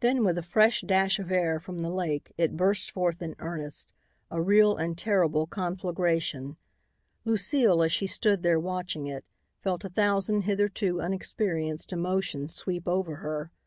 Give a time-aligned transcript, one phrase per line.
[0.00, 3.92] Then with a fresh dash of air from the lake it burst forth in earnest,
[4.30, 6.56] a real and terrible conflagration.
[7.26, 9.26] Lucile, as she stood there watching it,
[9.60, 13.50] felt a thousand hitherto unexperienced emotions sweep over her.